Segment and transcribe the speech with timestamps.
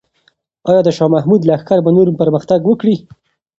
[0.69, 2.95] آیا د شاه محمود لښکر به نور پرمختګ وکړي؟